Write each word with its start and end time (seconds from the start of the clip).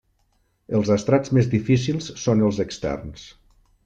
Els 0.77 0.87
estrats 0.95 1.33
més 1.37 1.49
difícils 1.51 2.07
són 2.21 2.41
els 2.47 2.63
externs. 2.65 3.27